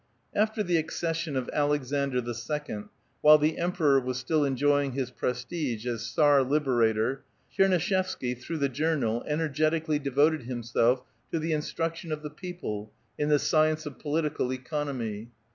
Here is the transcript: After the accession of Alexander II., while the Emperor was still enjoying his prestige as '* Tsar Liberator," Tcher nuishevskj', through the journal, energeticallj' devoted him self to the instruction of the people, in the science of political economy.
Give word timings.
After 0.33 0.63
the 0.63 0.77
accession 0.77 1.35
of 1.35 1.47
Alexander 1.53 2.23
II., 2.27 2.85
while 3.21 3.37
the 3.37 3.59
Emperor 3.59 3.99
was 3.99 4.17
still 4.17 4.43
enjoying 4.43 4.93
his 4.93 5.11
prestige 5.11 5.85
as 5.85 6.01
'* 6.11 6.11
Tsar 6.11 6.41
Liberator," 6.41 7.21
Tcher 7.53 7.65
nuishevskj', 7.69 8.41
through 8.41 8.57
the 8.57 8.67
journal, 8.67 9.23
energeticallj' 9.29 10.01
devoted 10.01 10.41
him 10.45 10.63
self 10.63 11.03
to 11.31 11.37
the 11.37 11.53
instruction 11.53 12.11
of 12.11 12.23
the 12.23 12.31
people, 12.31 12.91
in 13.19 13.29
the 13.29 13.37
science 13.37 13.85
of 13.85 13.99
political 13.99 14.51
economy. 14.51 15.29